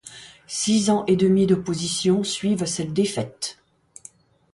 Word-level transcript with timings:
Six 0.47 0.89
ans 0.89 1.05
et 1.05 1.15
demi 1.15 1.45
d'opposition 1.45 2.23
suivent 2.23 2.65
cette 2.65 2.91
défaite. 2.91 3.59